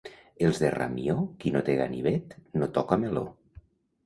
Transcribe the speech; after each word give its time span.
Els 0.45 0.61
de 0.61 0.71
Ramió, 0.75 1.15
qui 1.43 1.51
no 1.57 1.61
té 1.67 1.75
ganivet 1.83 2.35
no 2.63 2.71
toca 2.79 2.99
meló. 3.05 3.25